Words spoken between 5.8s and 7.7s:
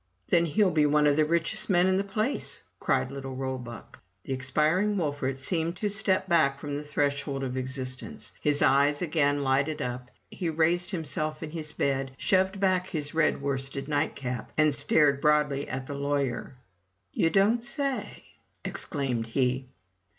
step back from the threshold of